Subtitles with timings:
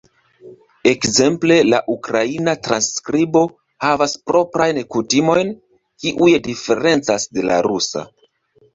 [0.91, 3.45] Ekzemple la ukraina transskribo
[3.87, 5.55] havas proprajn kutimojn,
[6.03, 8.09] kiuj diferencas de la rusa.